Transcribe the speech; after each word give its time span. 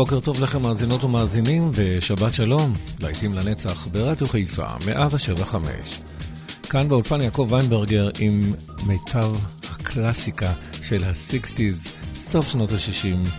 בוקר 0.00 0.20
טוב 0.20 0.42
לכם 0.42 0.62
מאזינות 0.62 1.04
ומאזינים, 1.04 1.70
ושבת 1.74 2.34
שלום, 2.34 2.74
להיטים 3.00 3.34
לנצח 3.34 3.86
ברדיו 3.86 4.28
חיפה, 4.28 4.66
175. 4.86 6.00
כאן 6.70 6.88
באולפן 6.88 7.20
יעקב 7.20 7.48
ויינברגר 7.50 8.10
עם 8.18 8.54
מיטב 8.86 9.32
הקלאסיקה 9.70 10.52
של 10.82 11.04
ה-60's, 11.04 11.88
סוף 12.14 12.48
שנות 12.48 12.70
ה-60, 12.72 13.30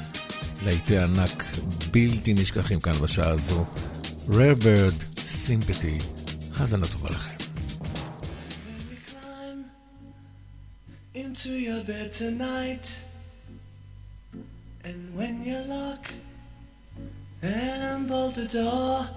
להיטי 0.65 0.97
ענק 0.97 1.43
בלתי 1.91 2.33
נשכחים 2.33 2.79
כאן 2.79 2.93
בשעה 2.93 3.29
הזו. 3.29 3.65
rare 4.29 4.63
bird 4.63 5.19
sympathy, 5.19 6.03
האזנה 6.55 6.87
טובה 6.87 7.09
לכם. 7.09 7.35
Into 11.15 11.53
your 11.67 11.83
bed 11.87 12.13
tonight, 12.13 12.87
and 14.83 14.99
when 15.17 15.35
you 15.47 15.57
lock 15.69 16.30
and 17.41 18.07
bolt 18.07 18.35
the 18.35 18.47
door, 18.47 19.07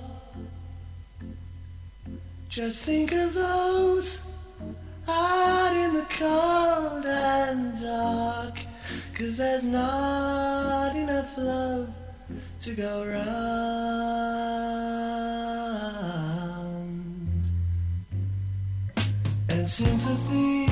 just 2.48 2.84
think 2.84 3.12
of 3.12 3.34
those 3.34 4.22
out 5.06 5.76
in 5.76 5.94
the 5.94 6.06
cold 6.10 7.04
and 7.04 7.80
dark, 7.80 8.58
cause 9.14 9.36
there's 9.36 9.64
not 9.64 10.96
enough 10.96 11.36
love 11.36 11.92
to 12.62 12.74
go 12.74 13.04
round. 13.06 14.24
And 19.50 19.68
sympathy 19.68 20.64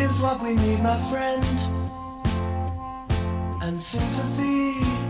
is 0.00 0.22
what 0.22 0.42
we 0.42 0.54
need, 0.54 0.82
my 0.82 0.98
friend. 1.10 1.44
And 3.62 3.82
sympathy 3.82 5.09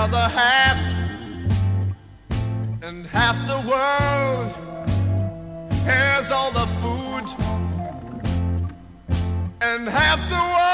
other 0.00 0.28
half, 0.30 0.78
and 2.80 3.06
half 3.06 3.36
the 3.46 3.60
world 3.68 4.50
has 5.84 6.30
all 6.30 6.50
the 6.52 6.66
food, 6.80 7.26
and 9.60 9.86
half 9.86 10.18
the 10.30 10.42
world 10.54 10.69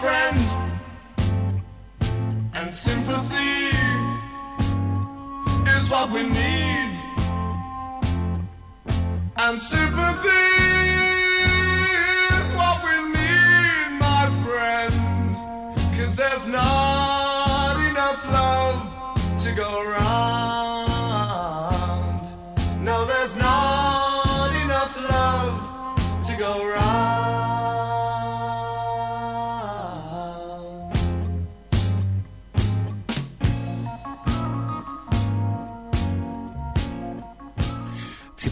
friend. 0.00 0.40
And 2.54 2.74
sympathy 2.74 3.76
is 5.76 5.90
what 5.90 6.10
we 6.10 6.22
need. 6.24 6.94
And 9.36 9.62
sympathy 9.62 10.89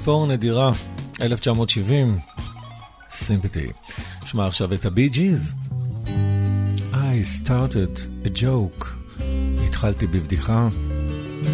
ציפור 0.08 0.26
נדירה, 0.26 0.72
1970, 1.22 2.18
סימפטי. 3.10 3.66
שמע 4.24 4.46
עכשיו 4.46 4.74
את 4.74 4.84
הבי 4.84 5.08
ג'יז. 5.08 5.54
I 6.92 7.42
started 7.42 7.98
a 8.24 8.28
joke. 8.28 8.86
התחלתי 9.64 10.06
בבדיחה, 10.06 10.68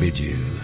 בי 0.01 0.11
ג'יז. 0.11 0.61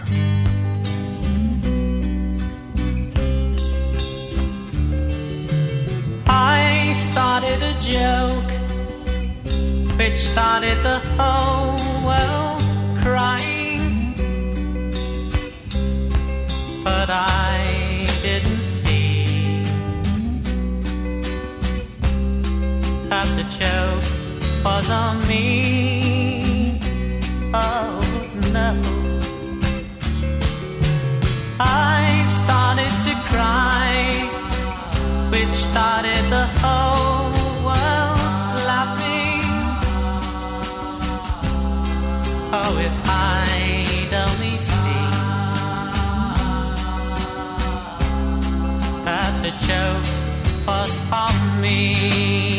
I 6.27 6.93
started 7.09 7.59
a 7.71 7.75
joke 7.95 8.51
which 9.97 10.19
started 10.33 10.77
the 10.89 10.99
whole 11.17 11.75
world 12.07 12.61
crying. 13.03 14.13
But 16.85 17.09
I 17.09 17.60
joke 23.61 24.01
was 24.65 24.89
on 24.89 25.15
me. 25.27 26.79
Oh 27.53 28.01
no. 28.57 28.69
I 31.59 32.23
started 32.39 32.93
to 33.07 33.13
cry, 33.29 33.91
which 35.33 35.53
started 35.69 36.23
the 36.37 36.47
whole 36.61 37.29
world 37.67 38.57
laughing. 38.71 39.45
Oh, 42.59 42.73
if 42.87 42.95
I'd 43.29 44.13
only 44.25 44.55
seen 44.69 45.11
that 49.05 49.33
the 49.45 49.53
joke 49.69 50.07
was 50.67 50.91
on 51.11 51.61
me. 51.61 52.50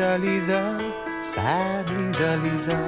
Lisa, 0.00 0.16
Lisa, 0.18 1.20
sad 1.20 1.90
Lisa, 1.90 2.36
Lisa. 2.38 2.80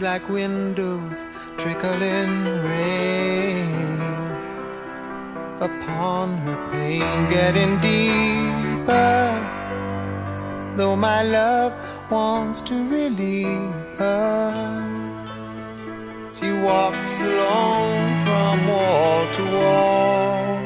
like 0.00 0.26
windows 0.30 1.24
trickling 1.58 2.62
rain 2.64 3.90
upon 5.60 6.38
her 6.38 6.56
pain, 6.72 7.28
getting 7.28 7.78
deeper. 7.80 9.28
Though 10.76 10.96
my 10.96 11.22
love 11.22 11.74
wants 12.10 12.62
to 12.62 12.76
relieve 12.88 13.74
her, 13.98 14.79
she 16.40 16.52
walks 16.52 17.20
alone 17.20 18.24
from 18.24 18.66
wall 18.66 19.32
to 19.34 19.42
wall, 19.56 20.58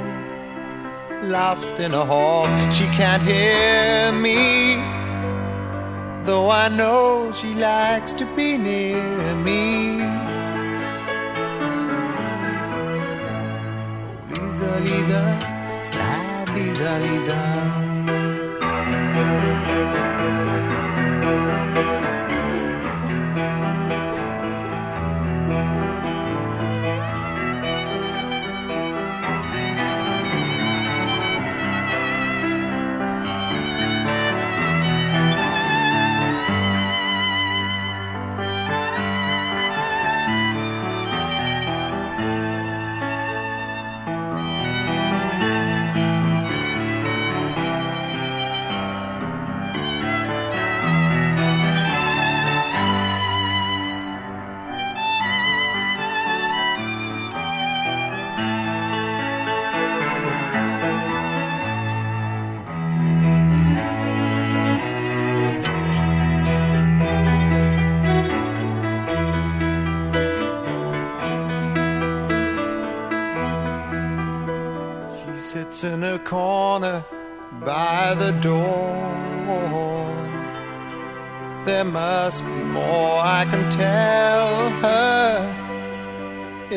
lost 1.25 1.73
in 1.81 1.93
a 1.93 2.04
hall. 2.04 2.47
She 2.71 2.85
can't 2.99 3.23
hear 3.23 4.12
me 4.12 5.04
though 6.25 6.49
I 6.49 6.69
know 6.69 7.33
she 7.33 7.54
likes 7.54 8.12
to 8.14 8.25
be 8.35 8.57
near 8.57 9.35
me. 9.47 9.99
Lisa, 14.31 14.81
Lisa, 14.87 15.23
sad 15.83 16.49
Lisa, 16.57 16.99
Lisa. 17.04 17.85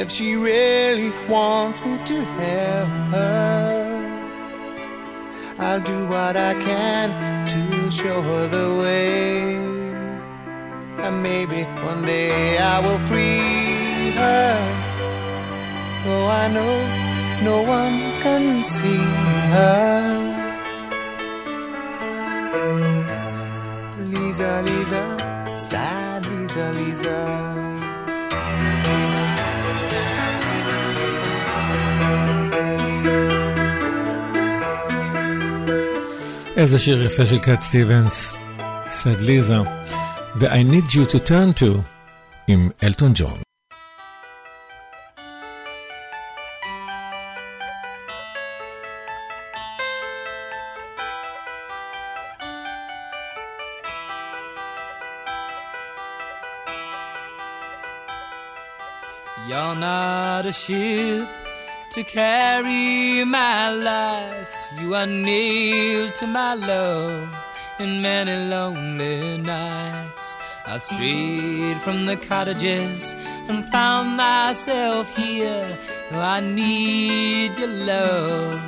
If 0.07 0.13
she 0.13 0.37
really 0.37 1.11
wants 1.27 1.81
me 1.83 1.97
to 2.05 2.15
help 2.39 2.89
her. 3.11 4.37
I'll 5.59 5.81
do 5.81 6.07
what 6.07 6.37
I 6.37 6.53
can 6.53 7.09
to 7.51 7.91
show 7.91 8.21
her 8.21 8.47
the 8.47 8.69
way. 8.81 9.55
And 11.03 11.21
maybe 11.21 11.63
one 11.91 12.05
day 12.05 12.57
I 12.57 12.79
will 12.85 12.99
free 13.09 14.11
her. 14.21 14.53
Though 16.05 16.27
I 16.43 16.45
know 16.55 16.75
no 17.49 17.57
one 17.77 17.97
can 18.23 18.63
see 18.63 19.03
her. 19.55 19.99
Lisa, 24.13 24.63
Lisa, 24.67 25.03
sad 25.69 26.25
Lisa, 26.25 26.71
Lisa. 26.71 27.46
איזה 36.56 36.78
שיר 36.78 37.02
יפה 37.02 37.26
של 37.26 37.38
קאט 37.38 37.60
סטיבנס, 37.60 38.28
סד 38.90 39.20
ליזה, 39.20 39.58
ו-I 40.36 40.72
need 40.72 40.92
you 40.92 41.12
to 41.12 41.28
turn 41.28 41.60
to 41.60 41.78
עם 42.48 42.68
אלטון 42.82 43.12
ג'ון. 43.14 43.38
a 60.52 60.54
ship 60.54 61.45
to 61.97 62.03
carry 62.03 63.23
my 63.25 63.71
life. 63.71 64.53
You 64.79 64.93
are 64.93 65.07
nailed 65.07 66.13
to 66.13 66.27
my 66.27 66.53
love 66.53 67.27
in 67.79 68.03
many 68.03 68.35
lonely 68.51 69.39
nights. 69.39 70.35
I 70.67 70.77
strayed 70.77 71.77
from 71.77 72.05
the 72.05 72.15
cottages 72.15 73.15
and 73.49 73.65
found 73.71 74.15
myself 74.15 75.05
here. 75.17 75.65
Oh, 76.11 76.19
I 76.19 76.39
need 76.39 77.57
your 77.57 77.73
love. 77.91 78.61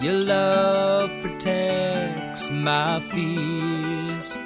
Your 0.00 0.20
love 0.34 1.10
protects 1.20 2.48
my 2.52 3.00
fears. 3.10 4.36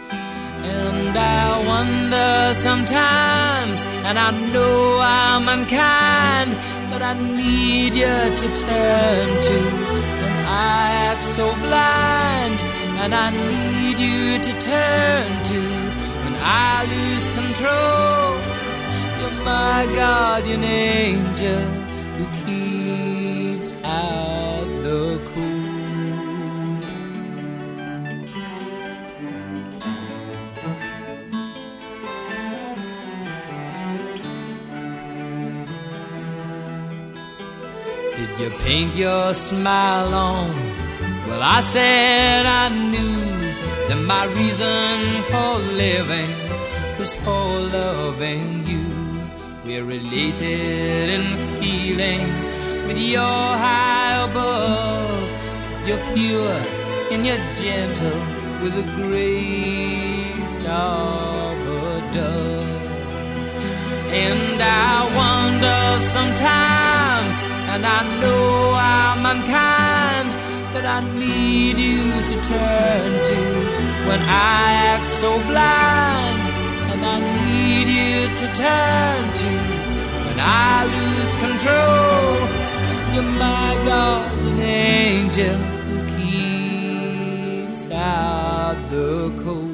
And 0.65 1.15
I 1.19 1.67
wonder 1.67 2.55
sometimes, 2.55 3.85
and 4.07 4.19
I 4.19 4.31
know 4.55 5.01
I'm 5.03 5.47
unkind 5.51 6.57
but 6.93 7.01
I 7.01 7.15
need 7.15 7.95
you 7.95 8.17
to 8.41 8.49
turn 8.65 9.29
to 9.49 9.59
when 10.21 10.37
I 10.47 10.83
act 11.09 11.25
so 11.25 11.47
blind. 11.65 12.59
And 13.03 13.15
I 13.15 13.31
need 13.31 13.99
you 13.99 14.39
to 14.47 14.53
turn 14.61 15.27
to 15.51 15.61
when 16.23 16.35
I 16.69 16.85
lose 16.93 17.27
control. 17.41 18.37
You're 19.19 19.39
my 19.45 19.81
guardian 19.97 20.63
angel 20.65 21.63
who 22.17 22.25
keeps 22.45 23.75
out 23.83 24.52
you 38.39 38.51
paint 38.65 38.95
your 38.95 39.35
smile 39.35 40.15
on. 40.15 40.51
Well, 41.27 41.43
I 41.43 41.61
said 41.61 42.47
I 42.47 42.69
knew 42.69 43.21
that 43.89 44.01
my 44.07 44.25
reason 44.27 45.23
for 45.31 45.53
living 45.85 46.31
was 46.99 47.15
for 47.15 47.47
loving 47.79 48.65
you. 48.65 48.87
We're 49.65 49.85
related 49.85 51.07
in 51.17 51.25
feeling, 51.61 52.27
but 52.87 52.97
you're 52.97 53.53
high 53.67 54.25
above. 54.29 55.29
You're 55.87 56.05
pure 56.15 56.59
and 57.13 57.27
you're 57.27 57.45
gentle 57.57 58.21
with 58.63 58.75
the 58.81 58.87
grace 59.03 60.59
of 60.67 61.57
a 61.85 62.13
dove. 62.15 62.83
And 64.13 64.63
I 64.63 64.97
wonder 65.17 65.99
sometimes 65.99 67.52
and 67.75 67.87
I 67.87 68.01
know 68.21 68.75
I'm 68.77 69.25
unkind, 69.35 70.31
but 70.75 70.85
I 70.85 71.01
need 71.19 71.79
you 71.79 72.03
to 72.31 72.35
turn 72.53 73.11
to 73.29 73.39
when 74.09 74.21
I 74.21 74.65
act 74.93 75.07
so 75.07 75.31
blind. 75.51 76.41
And 76.93 77.01
I 77.15 77.19
need 77.39 77.89
you 77.89 78.29
to 78.41 78.47
turn 78.63 79.21
to 79.41 79.51
when 80.25 80.39
I 80.39 80.85
lose 80.97 81.35
control. 81.47 82.33
You're 83.15 83.33
my 83.47 83.71
guardian 83.89 84.61
angel 84.61 85.57
who 85.87 85.97
keeps 86.17 87.83
out 87.91 88.77
the 88.91 89.33
cold. 89.43 89.72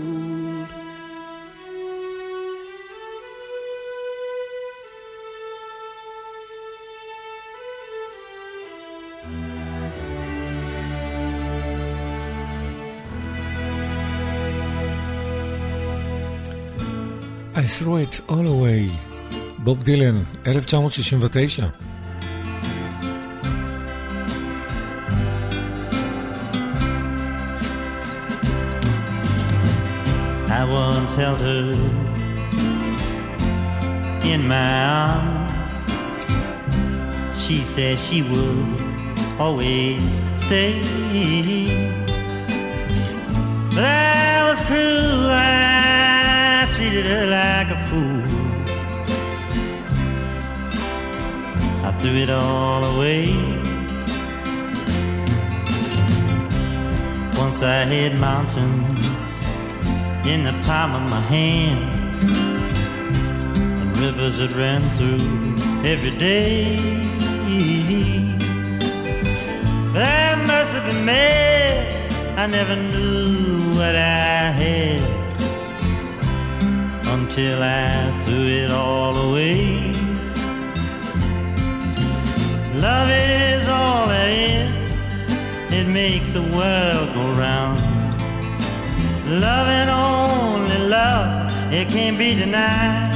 threw 17.67 17.97
it 17.97 18.21
all 18.29 18.47
away. 18.47 18.89
בוב 19.57 19.83
דילן, 19.83 20.23
1969. 20.47 21.71
I 30.49 30.65
once 30.65 31.15
held 31.15 31.39
her 31.39 31.71
in 34.31 34.47
my 34.47 34.85
arms. 34.85 35.51
She 37.43 37.63
said 37.63 37.99
she 37.99 38.21
would 38.21 38.79
always 39.39 40.03
stay. 40.37 40.81
But 43.75 43.85
I 43.85 44.49
was 44.49 44.59
cruel, 44.61 45.25
I 45.29 45.56
treated 46.88 47.06
her 47.06 47.26
like 47.26 47.68
a 47.70 47.86
fool. 47.86 48.22
I 51.84 51.92
threw 51.98 52.16
it 52.16 52.30
all 52.30 52.82
away. 52.84 53.26
Once 57.36 57.62
I 57.62 57.84
had 57.92 58.18
mountains 58.18 59.34
in 60.26 60.44
the 60.44 60.54
palm 60.64 60.94
of 60.94 61.10
my 61.10 61.20
hand, 61.20 61.94
and 63.80 63.96
rivers 63.98 64.38
that 64.38 64.52
ran 64.56 64.80
through 64.96 65.28
every 65.86 66.16
day. 66.16 66.78
But 69.92 70.04
I 70.04 70.36
must 70.46 70.70
have 70.72 70.86
been 70.86 71.04
mad. 71.04 72.12
I 72.38 72.46
never 72.46 72.76
knew 72.76 73.76
what 73.76 73.94
I 73.94 74.52
had 74.62 75.17
until 77.14 77.62
I 77.62 78.10
threw 78.24 78.46
it 78.46 78.70
all 78.70 79.16
away. 79.16 79.92
Love 82.76 83.08
is 83.10 83.68
all 83.68 84.06
that 84.08 84.28
is. 84.28 84.92
It 85.72 85.86
makes 85.88 86.32
the 86.34 86.42
world 86.42 87.14
go 87.14 87.32
round. 87.32 87.78
Love 89.28 89.68
and 89.68 89.90
only 89.90 90.78
love, 90.88 91.52
it 91.72 91.88
can't 91.88 92.18
be 92.18 92.34
denied. 92.34 93.08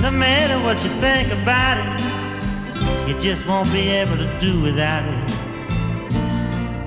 No 0.00 0.10
matter 0.10 0.58
what 0.62 0.82
you 0.84 0.90
think 1.00 1.32
about 1.32 1.78
it, 1.78 3.08
you 3.08 3.18
just 3.20 3.46
won't 3.46 3.72
be 3.72 3.88
able 3.88 4.16
to 4.16 4.38
do 4.38 4.60
without 4.60 5.04
it. 5.04 5.30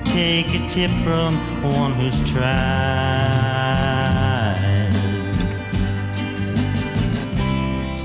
Take 0.05 0.53
a 0.53 0.67
tip 0.69 0.91
from 1.03 1.35
one 1.73 1.93
who's 1.93 2.21
tried. 2.29 3.46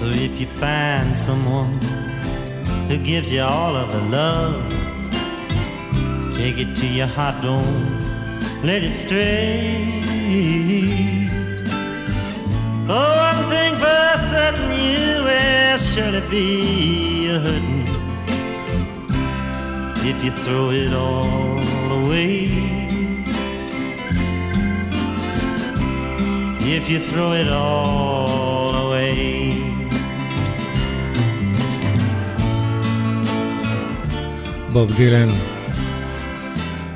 So 0.03 0.09
if 0.09 0.41
you 0.41 0.49
find 0.49 1.17
someone 1.17 1.81
who 2.89 2.99
gives 2.99 3.31
you 3.31 3.43
all 3.43 3.77
of 3.77 3.93
the 3.93 4.01
love, 4.01 4.69
take 6.35 6.59
it 6.59 6.75
to 6.75 6.89
your 6.89 7.07
heart, 7.07 7.41
don't 7.41 8.01
let 8.65 8.83
it 8.83 8.99
stray. 8.99 10.03
Oh, 12.89 13.13
one 13.29 13.49
thing 13.49 13.75
for 13.77 14.19
certain, 14.33 14.73
you 14.73 15.23
will 15.23 15.79
surely 15.79 16.23
be 16.29 17.29
a 17.29 17.39
hurting 17.39 17.87
if 20.11 20.25
you 20.25 20.33
throw 20.33 20.71
it 20.71 20.93
all 20.93 21.61
away. 22.03 22.49
If 26.77 26.91
you 26.91 26.99
throw 26.99 27.35
it 27.35 27.47
all 27.47 28.22
בוב 34.74 34.92
דילן. 34.96 35.28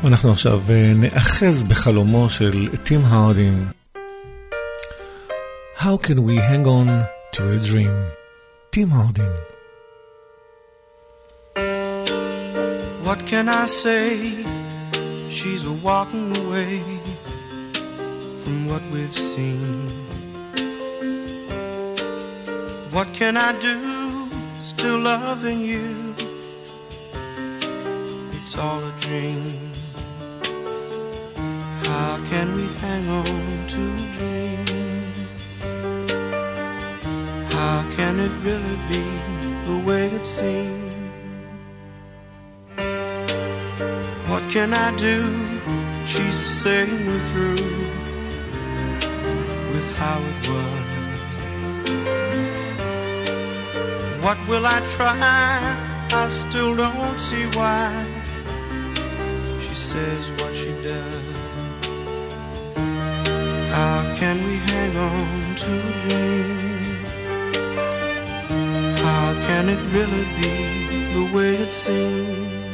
אנחנו 0.07 0.31
עכשיו 0.31 0.61
נאחז 0.95 1.63
בחלומו 1.63 2.29
של 2.29 2.77
טים 2.77 3.05
הרדין. 3.05 3.67
How 5.77 5.97
can 5.97 6.19
we 6.27 6.35
hang 6.37 6.65
on 6.65 6.87
to 7.35 7.41
a 7.41 7.59
dream? 7.69 7.95
טים 8.69 8.87
הרדין. 8.91 9.31
What 13.03 13.19
can 13.31 13.49
I 13.49 13.65
say? 13.65 14.07
She's 15.37 15.63
a 15.65 15.75
walking 15.87 16.27
away 16.43 16.81
from 18.41 18.57
what 18.69 18.83
we've 18.93 19.17
seen. 19.31 19.61
What 22.95 23.07
can 23.13 23.37
I 23.37 23.51
do? 23.67 23.77
Still 24.59 24.99
loving 24.99 25.61
you. 25.71 26.04
All 28.58 28.82
a 28.82 28.92
dream. 29.00 29.70
How 31.84 32.18
can 32.30 32.54
we 32.54 32.66
hang 32.80 33.06
on 33.06 33.24
to 33.72 33.82
a 33.92 34.06
dream? 34.16 34.64
How 37.50 37.84
can 37.96 38.18
it 38.18 38.32
really 38.42 38.78
be 38.88 39.04
the 39.66 39.76
way 39.86 40.06
it 40.06 40.26
seems? 40.26 40.94
What 44.30 44.42
can 44.50 44.72
I 44.72 44.96
do? 44.96 45.18
She's 46.06 46.46
saying 46.62 47.06
we're 47.06 47.26
through 47.32 47.66
with 49.72 49.88
how 49.96 50.18
it 50.30 50.48
was. 50.48 50.88
What 54.24 54.38
will 54.48 54.64
I 54.66 54.80
try? 54.96 55.16
I 56.10 56.28
still 56.28 56.74
don't 56.74 57.20
see 57.20 57.44
why 57.58 58.15
says 59.96 60.30
what 60.38 60.54
she 60.54 60.72
does. 60.82 61.26
How 63.76 63.98
can 64.20 64.36
we 64.46 64.56
hang 64.70 64.94
on 65.10 65.54
to 65.62 65.70
a 65.90 65.94
dream? 66.04 66.58
How 69.06 69.26
can 69.46 69.64
it 69.74 69.80
really 69.96 70.26
be 70.38 70.54
the 71.16 71.24
way 71.34 71.50
it 71.64 71.72
seems? 71.72 72.66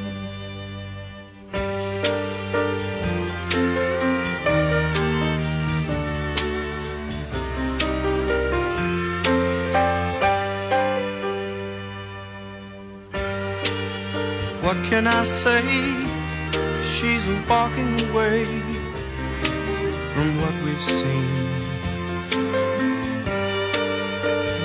What 14.65 14.79
can 14.91 15.07
I 15.07 15.23
say? 15.23 16.12
She's 17.03 17.27
walking 17.49 18.01
away 18.11 18.45
from 20.15 20.41
what 20.41 20.55
we've 20.62 20.81
seen. 20.81 21.27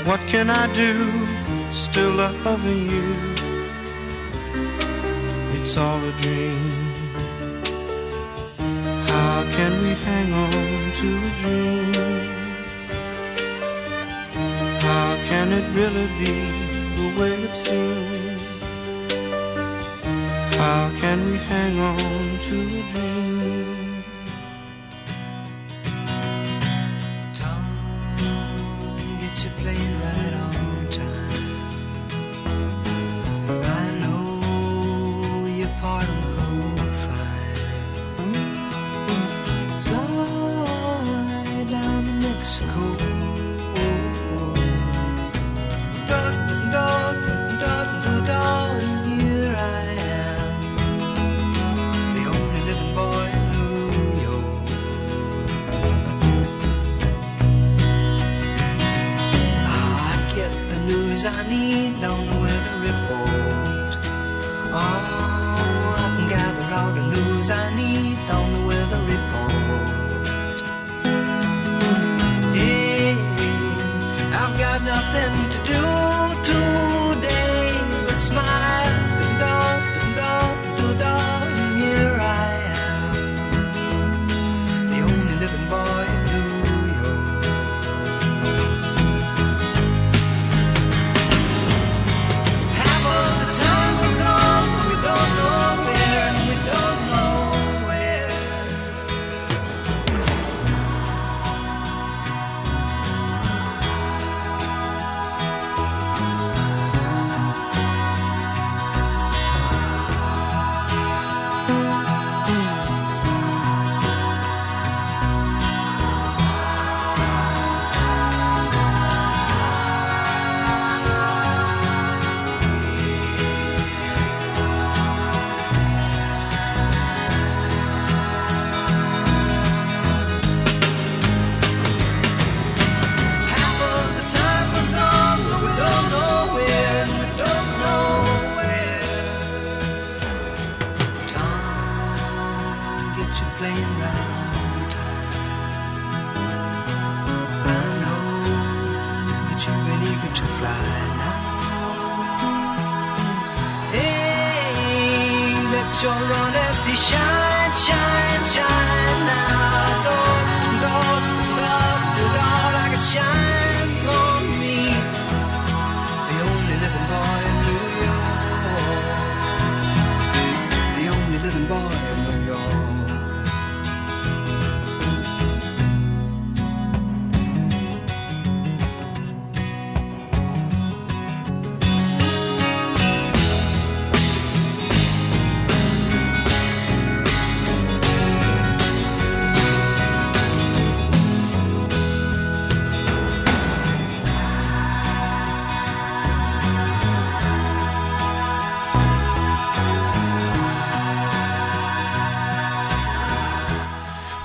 What 0.06 0.20
can 0.28 0.52
I 0.52 0.72
do? 0.72 1.10
Still 1.74 2.12
loving 2.12 2.92
you. 2.92 3.08
It's 5.60 5.76
all 5.78 5.98
a 5.98 6.12
dream. 6.22 6.70
How 9.08 9.44
can 9.56 9.72
we 9.82 9.96
hang 10.06 10.32
on 10.32 10.94
to 11.00 11.08
a 11.18 11.32
dream? 11.42 11.94
How 14.80 15.18
can 15.28 15.52
it 15.54 15.66
really 15.74 16.08
be 16.20 16.36
the 16.98 17.20
way 17.20 17.34
it 17.34 17.56
seems? 17.56 18.27
How 20.58 20.90
can 21.00 21.24
we 21.24 21.38
hang 21.38 21.80
on 21.80 21.98
to 22.48 22.56
a 22.56 22.84
dream? 22.92 24.04
Tom, 27.32 27.64
get 29.22 29.44
your 29.44 29.54
plane 29.60 29.97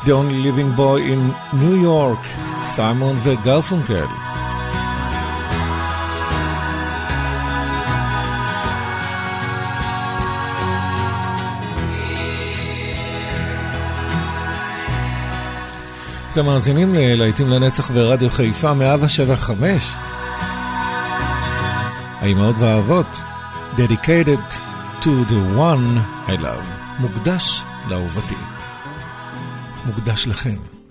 The 0.04 0.10
Only 0.10 0.42
Living 0.42 0.72
Boy 0.76 1.00
in 1.12 1.20
New 1.52 1.76
York, 1.84 2.26
סיימון 2.64 3.16
וגרפונקל. 3.22 4.06
אתם 16.32 16.46
מאזינים 16.46 16.94
ללהיטים 16.94 17.48
לנצח 17.48 17.90
ברדיו 17.90 18.30
חיפה 18.30 18.74
175. 18.74 19.92
האימהות 22.20 22.56
והאבות, 22.58 23.20
Dedicated 23.76 24.54
to 25.02 25.10
the 25.30 25.58
one 25.58 25.98
I 26.28 26.42
love, 26.42 27.00
מוקדש 27.00 27.62
לאהובתי. 27.90 28.62
מוקדש 29.87 30.27
לכם. 30.27 30.82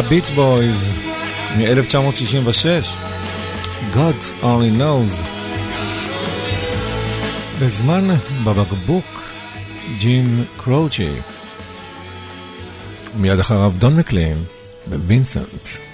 הביט 0.00 0.24
בויז 0.30 0.98
מ-1966, 1.56 2.86
God 3.94 4.42
only 4.42 4.80
knows. 4.80 5.28
בזמן 7.60 8.08
בבקבוק, 8.44 9.22
ג'ים 9.98 10.44
קרוצ'י. 10.56 11.12
מיד 13.14 13.38
אחריו 13.38 13.72
דון 13.78 13.96
מקלין 13.96 14.44
ווינסנט. 14.88 15.89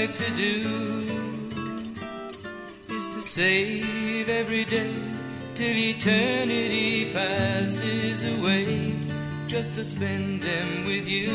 like 0.00 0.14
to 0.14 0.30
do 0.30 0.56
is 2.88 3.06
to 3.08 3.20
save 3.20 4.30
every 4.30 4.64
day 4.64 4.94
till 5.54 5.76
eternity 5.76 7.12
passes 7.12 8.24
away 8.38 8.96
just 9.46 9.74
to 9.74 9.84
spend 9.84 10.40
them 10.40 10.86
with 10.86 11.06
you. 11.06 11.34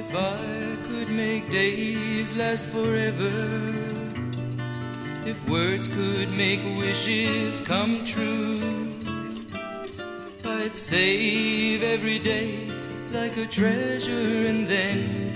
If 0.00 0.08
I 0.14 0.40
could 0.86 1.10
make 1.10 1.50
days 1.50 2.34
last 2.34 2.64
forever, 2.64 3.36
if 5.26 5.38
words 5.50 5.86
could 5.86 6.30
make 6.30 6.62
wishes 6.78 7.60
come 7.60 8.06
true, 8.06 8.58
I'd 10.46 10.78
save 10.78 11.82
every 11.82 12.18
day 12.18 12.70
like 13.12 13.36
a 13.36 13.44
treasure 13.44 14.46
and 14.50 14.66
then 14.66 15.35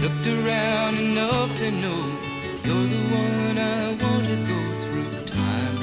Looked 0.00 0.26
around 0.26 0.98
enough 0.98 1.54
to 1.58 1.70
know 1.70 2.02
you're 2.64 2.86
the 2.94 3.02
one 3.12 3.58
I 3.58 3.92
want 4.02 4.24
to 4.32 4.36
go 4.48 4.60
through 4.80 5.10
time 5.26 5.74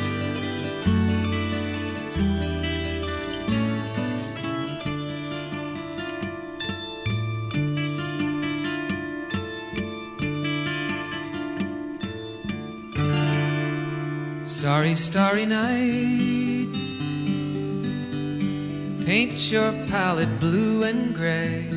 with. 14.41 14.47
Starry, 14.47 14.95
starry 14.95 15.45
night. 15.45 16.73
Paint 19.05 19.51
your 19.51 19.71
palette 19.89 20.39
blue 20.39 20.81
and 20.83 21.13
gray. 21.13 21.76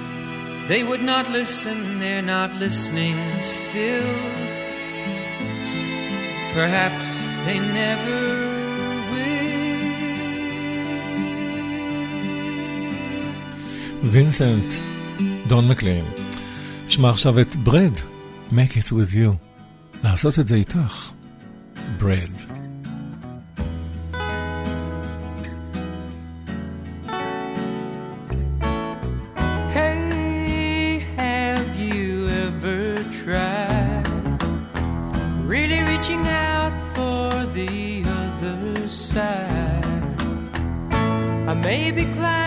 They 0.70 0.82
would 0.82 1.02
not 1.12 1.26
listen, 1.38 1.76
they're 2.00 2.28
not 2.36 2.50
listening 2.64 3.16
still. 3.38 4.10
Perhaps 6.54 7.10
they 7.46 7.58
never 7.80 8.20
will. 9.12 9.36
וינסנט, 14.02 14.72
דון 15.46 15.68
מקלין. 15.68 16.04
נשמע 16.86 17.10
עכשיו 17.10 17.40
את 17.40 17.56
ברד, 17.56 17.92
make 18.52 18.72
it 18.72 18.88
with 18.90 19.14
you. 19.14 19.36
לעשות 20.04 20.38
את 20.38 20.46
זה 20.46 20.56
איתך. 20.56 21.10
ברד. 21.96 22.49
Maybe 41.71 42.03
climb. 42.03 42.40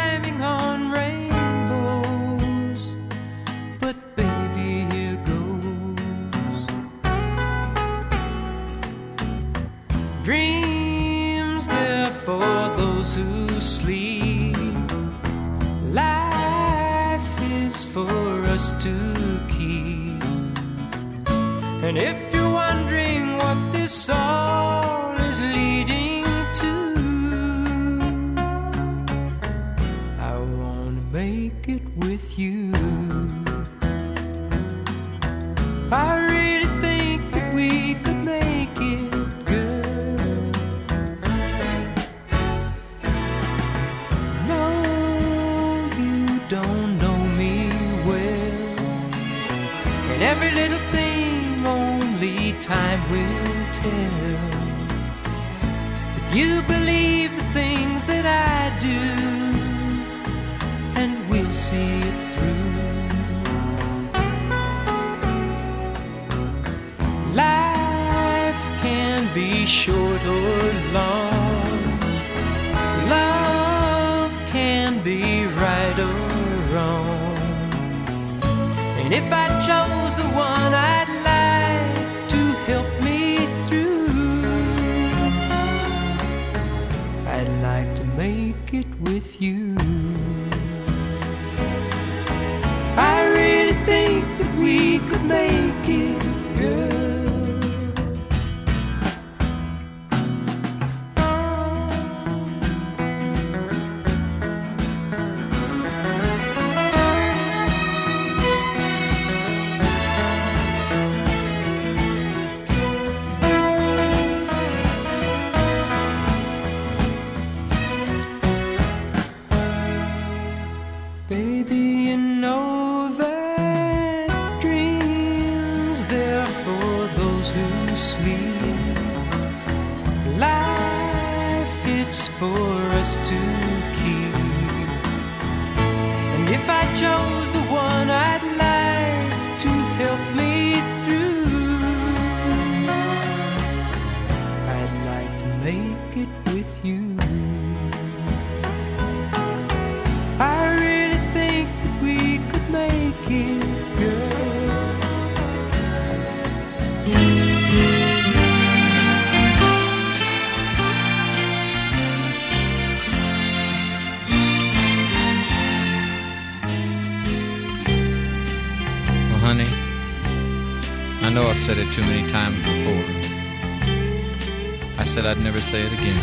Say 175.75 175.83
it 175.83 175.93
again. 175.93 176.23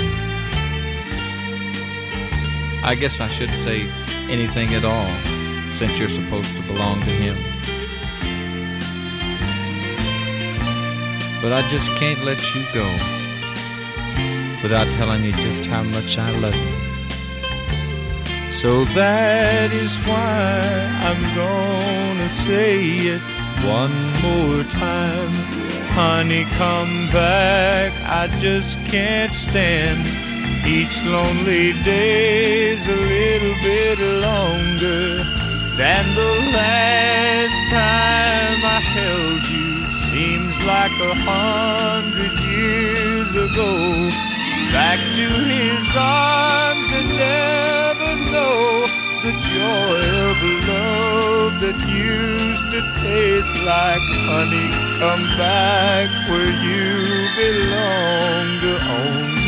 I 2.86 2.96
guess 2.96 3.20
I 3.20 3.28
shouldn't 3.28 3.58
say 3.58 3.82
anything 4.30 4.74
at 4.76 4.86
all, 4.86 5.12
since 5.78 6.00
you're 6.00 6.08
supposed 6.08 6.56
to 6.56 6.62
belong 6.62 7.02
to 7.02 7.10
him. 7.10 7.36
But 11.42 11.52
I 11.52 11.68
just 11.68 11.90
can't 12.00 12.24
let 12.24 12.40
you 12.56 12.64
go 12.74 12.88
without 14.64 14.90
telling 14.94 15.26
you 15.26 15.34
just 15.34 15.66
how 15.66 15.84
much 15.84 16.18
I 16.18 16.30
love 16.40 16.56
you. 16.56 18.54
So 18.54 18.86
that 19.02 19.74
is 19.74 19.94
why 20.08 20.62
I'm 21.08 21.22
gonna 21.36 22.30
say 22.30 22.78
it 23.16 23.22
one 23.66 23.98
more 24.24 24.64
time. 24.64 25.62
Honey, 25.94 26.46
come 26.58 27.10
back. 27.12 27.92
I 28.06 28.28
just 28.40 28.78
can't 28.86 29.31
stand 29.52 30.08
each 30.66 31.04
lonely 31.04 31.74
day's 31.84 32.88
a 32.88 32.96
little 32.96 33.56
bit 33.62 34.00
longer 34.00 35.04
than 35.76 36.04
the 36.16 36.34
last 36.56 37.60
time 37.68 38.60
I 38.64 38.80
held 38.96 39.44
you. 39.52 39.72
Seems 40.08 40.56
like 40.64 40.96
a 41.12 41.16
hundred 41.28 42.34
years 42.56 43.32
ago. 43.36 43.72
Back 44.72 45.00
to 45.20 45.28
his 45.52 45.88
arms 46.00 46.88
and 47.00 47.10
never 47.20 48.12
know 48.32 48.88
the 49.26 49.34
joy 49.52 50.02
of 50.30 50.38
love 50.72 51.54
that 51.60 51.80
used 51.92 52.68
to 52.72 52.82
taste 53.04 53.58
like 53.66 54.06
honey. 54.32 54.70
Come 55.02 55.24
back 55.38 56.08
where 56.30 56.54
you 56.68 57.12
belong 57.36 58.48
to 58.64 58.72
only 58.96 59.41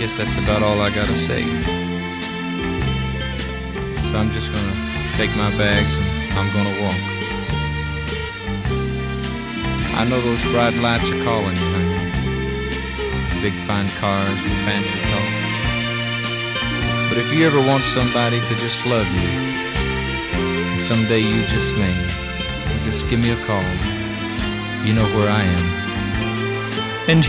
guess 0.00 0.16
that's 0.16 0.38
about 0.38 0.62
all 0.62 0.80
I 0.80 0.88
gotta 0.88 1.14
say. 1.14 1.42
So 4.08 4.16
I'm 4.16 4.30
just 4.32 4.50
gonna 4.50 4.76
take 5.18 5.28
my 5.36 5.50
bags 5.58 5.98
and 5.98 6.38
I'm 6.38 6.48
gonna 6.56 6.74
walk. 6.80 7.00
I 10.00 10.06
know 10.08 10.18
those 10.22 10.42
bright 10.44 10.72
lights 10.76 11.04
are 11.10 11.22
calling 11.22 11.54
you, 11.54 11.68
honey. 11.76 13.42
Big 13.42 13.52
fine 13.68 13.88
cars 14.00 14.40
and 14.48 14.56
fancy 14.64 14.98
talk. 15.12 15.32
But 17.10 17.18
if 17.18 17.34
you 17.34 17.46
ever 17.46 17.60
want 17.60 17.84
somebody 17.84 18.40
to 18.40 18.54
just 18.54 18.86
love 18.86 19.06
you, 19.06 19.28
and 20.72 20.80
someday 20.80 21.20
you 21.20 21.44
just 21.44 21.74
may, 21.74 21.92
just 22.84 23.06
give 23.10 23.20
me 23.20 23.32
a 23.32 23.40
call. 23.44 23.68
You 24.82 24.94
know 24.94 25.04
where 25.14 25.28
I 25.28 25.42
am. 25.42 25.66
And 27.06 27.22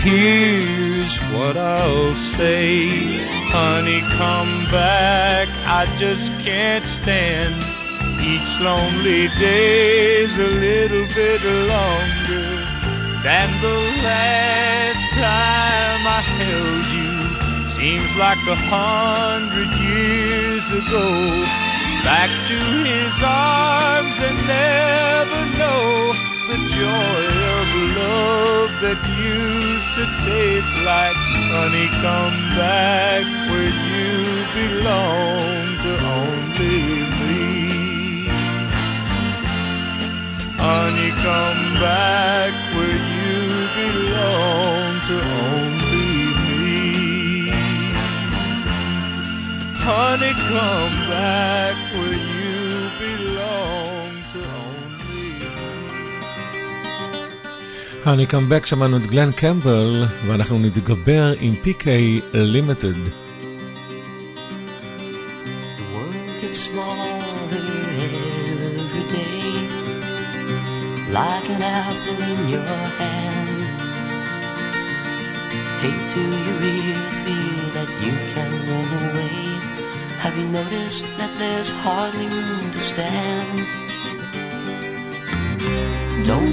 here's 1.12 1.34
what 1.34 1.58
I'll 1.58 2.16
say 2.16 2.88
Honey, 3.54 4.02
come 4.16 4.72
back. 4.72 5.48
I 5.66 5.86
just 5.98 6.32
can't 6.42 6.86
stand 6.86 7.56
each 8.22 8.62
lonely 8.62 9.28
day's 9.40 10.38
a 10.38 10.48
little 10.48 11.06
bit 11.14 11.42
longer 11.44 12.48
than 13.24 13.50
the 13.62 13.78
last 14.04 15.04
time 15.16 16.02
I 16.08 16.22
held 16.40 16.86
you. 16.96 17.72
Seems 17.72 18.16
like 18.16 18.40
a 18.48 18.56
hundred 18.56 19.72
years 19.84 20.70
ago. 20.70 21.44
Back 22.04 22.30
to 22.48 22.58
his 22.88 23.14
arms 23.24 24.18
and 24.20 24.38
never 24.48 25.58
know 25.58 26.31
the 26.52 26.58
joy 26.68 27.24
of 27.56 27.68
love 27.96 28.72
that 28.84 29.00
used 29.24 29.92
to 29.96 30.06
taste 30.28 30.76
like 30.84 31.16
honey. 31.48 31.88
Come 32.04 32.38
back 32.60 33.24
where 33.48 33.72
you 33.88 34.12
belong 34.60 35.64
to 35.86 35.92
only 36.20 37.08
me. 37.24 38.28
Honey, 40.60 41.12
come 41.24 41.64
back 41.80 42.52
where 42.76 43.00
you 43.16 43.38
belong 43.80 44.92
to 45.08 45.18
only 45.56 46.12
me. 46.52 46.84
Honey, 49.88 50.34
come 50.52 50.96
back 51.08 51.76
where 51.96 52.18
you 52.28 52.31
me. 58.01 58.07
אני 58.07 58.27
קאמבק, 58.27 58.67
שמענו 58.67 58.97
את 58.97 59.07
גלן 59.07 59.33
קמבל, 59.33 60.05
ואנחנו 60.27 60.59
נתגבר 60.59 61.33
עם 61.41 61.55
PK 61.65 61.85
Limited. 62.33 62.99
The 65.79 65.87
world 65.95 66.35
gets 66.41 66.61
smaller 66.69 67.17
every 68.87 69.07
day, 69.19 69.43
like 71.19 71.49
an 71.57 71.63
apple 71.63 72.21
in 72.33 72.41
your 72.55 72.79
hand. 73.01 73.61
Hey, 75.83 75.95
do 76.15 76.23
you 76.45 76.55
really 76.67 76.99
feel 77.23 77.65
that 77.77 77.91
you 78.05 78.15
can 78.33 78.51
run 78.69 78.91
away? 79.05 79.41
Have 80.23 80.35
you 80.41 80.49
noticed 80.61 81.07
that 81.19 81.33
there's 81.41 81.71
hardly 81.83 82.29
room 82.37 82.65
to 82.75 82.81
stand? 82.91 83.80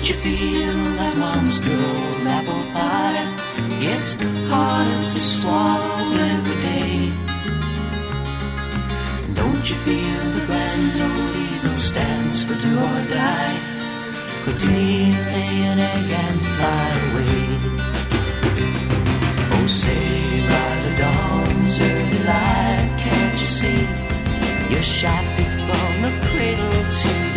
Don't 0.09 0.25
you 0.25 0.39
feel 0.39 0.73
that 0.97 1.19
mom's 1.19 1.61
good 1.61 2.27
apple 2.27 2.65
pie 2.73 3.29
gets 3.79 4.15
harder 4.49 5.11
to 5.11 5.21
swallow 5.21 6.17
every 6.33 6.59
day? 6.65 7.13
Don't 9.35 9.65
you 9.69 9.77
feel 9.77 10.23
the 10.33 10.45
grand 10.47 10.97
old 11.05 11.37
eagle 11.37 11.77
stands 11.77 12.43
for 12.43 12.55
do 12.55 12.73
or 12.89 13.01
die? 13.13 13.57
Quickly 14.45 15.13
lay 15.13 15.57
an 15.73 15.79
egg 15.79 16.11
and 16.25 16.41
fly 16.57 16.89
away. 17.05 17.45
Oh, 19.61 19.67
say 19.67 20.41
by 20.49 20.73
the 20.87 20.93
dawn's 21.03 21.81
early 21.83 22.21
light, 22.25 22.91
can't 22.97 23.39
you 23.39 23.51
see? 23.59 23.85
You're 24.73 24.89
shafted 25.01 25.53
from 25.69 25.93
the 26.01 26.13
cradle 26.31 26.83
to 27.03 27.28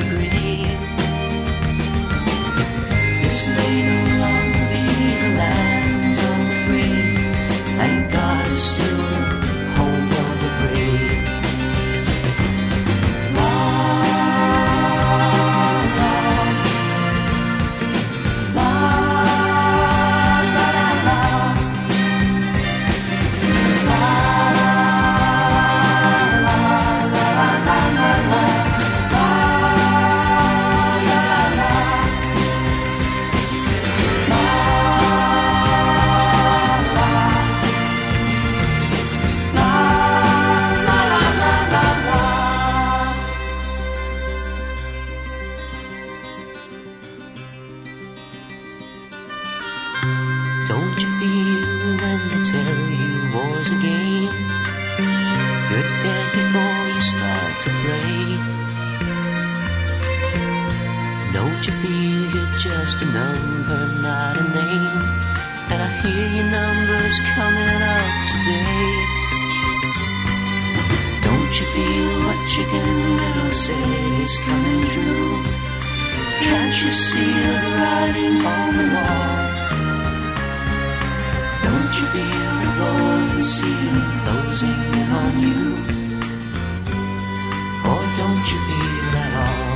you 88.52 88.60
feel 88.68 89.16
at 89.26 89.34
all? 89.46 89.76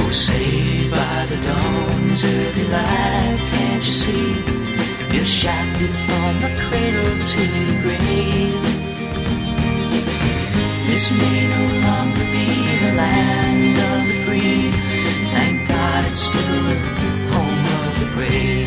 Oh, 0.00 0.10
say 0.10 0.88
by 0.90 1.18
the 1.30 1.38
dawn's 1.48 2.22
early 2.24 2.66
light, 2.76 3.38
can't 3.52 3.84
you 3.84 3.92
see? 3.92 4.28
You're 5.12 5.24
shafted 5.24 5.92
from 6.06 6.32
the 6.44 6.52
cradle 6.64 7.14
to 7.32 7.40
the 7.56 7.76
grave. 7.84 8.64
This 10.86 11.10
may 11.10 11.40
no 11.56 11.64
longer 11.88 12.24
be 12.34 12.46
the 12.84 12.92
land 13.02 13.76
of 13.90 14.00
the 14.08 14.16
free. 14.24 14.70
Thank 15.34 15.68
God 15.68 16.04
it's 16.10 16.20
still 16.20 16.62
the 16.70 16.78
home 17.32 17.64
of 17.78 17.92
the 18.00 18.06
brave. 18.14 18.57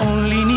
Only 0.00 0.53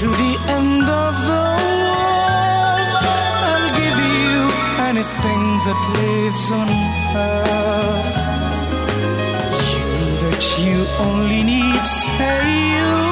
to 0.00 0.08
the 0.08 0.34
end 0.48 0.82
of 0.82 1.14
the 1.30 1.44
world. 1.84 3.04
I'll 3.50 3.70
give 3.78 3.98
you 4.18 4.34
anything 4.88 5.42
that 5.66 5.80
lives 6.00 6.44
on 6.60 6.68
earth. 7.14 8.10
You 9.72 9.86
that 10.24 10.42
you 10.58 10.78
only 10.98 11.42
need, 11.44 11.84
say 12.16 12.40
you. 12.74 13.03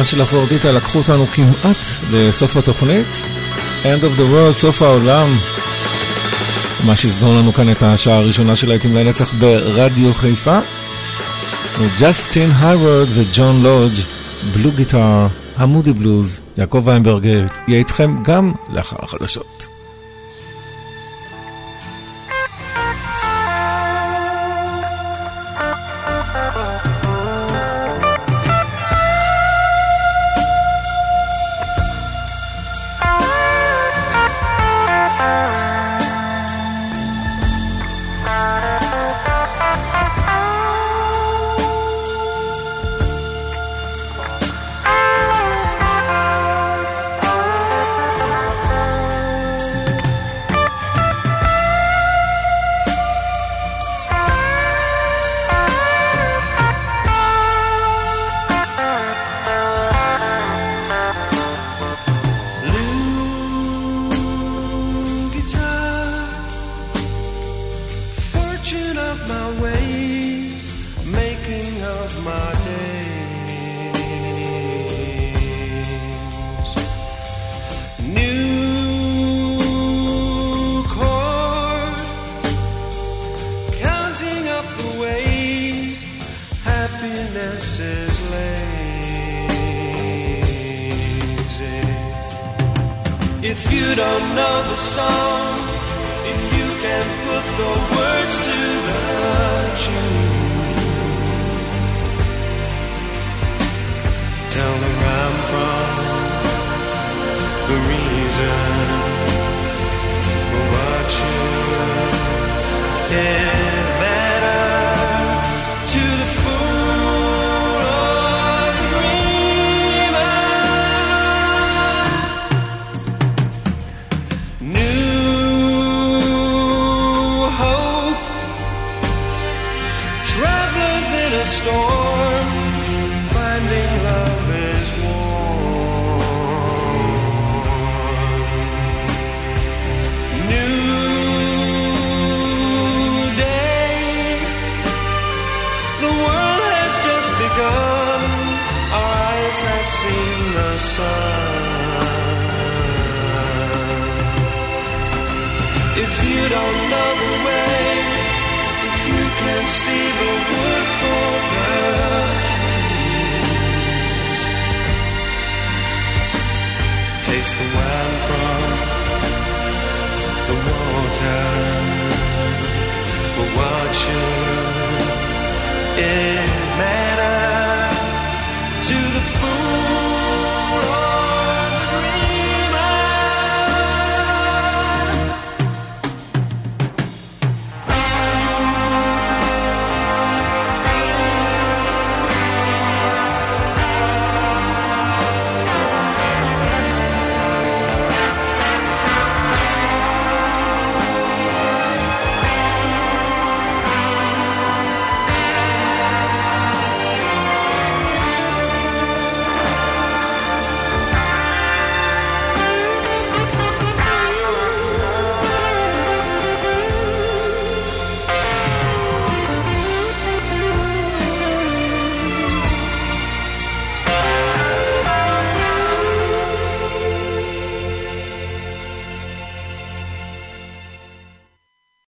המנגינות 0.00 0.06
של 0.06 0.22
אפרודיטה 0.22 0.72
לקחו 0.72 0.98
אותנו 0.98 1.26
כמעט 1.26 1.76
לסוף 2.10 2.56
התוכנית. 2.56 3.22
End 3.82 4.02
of 4.02 4.18
the 4.18 4.22
world, 4.22 4.56
סוף 4.56 4.82
העולם. 4.82 5.38
מה 6.84 6.96
שיסגור 6.96 7.34
לנו 7.34 7.52
כאן 7.52 7.72
את 7.72 7.82
השעה 7.82 8.16
הראשונה 8.16 8.56
של 8.56 8.70
הייתים 8.70 8.96
לנצח 8.96 9.34
ברדיו 9.34 10.14
חיפה. 10.14 10.58
ג'סטין 11.98 12.50
היוורד 12.60 13.08
וג'ון 13.14 13.62
לודג', 13.62 13.94
בלו 14.52 14.72
גיטר, 14.72 15.26
המודי 15.56 15.92
בלוז, 15.92 16.40
יעקב 16.58 16.82
ויינברג 16.84 17.24
יהיה 17.24 17.48
איתכם 17.68 18.16
גם 18.22 18.52
לאחר 18.68 18.96
החדשות. 19.02 19.59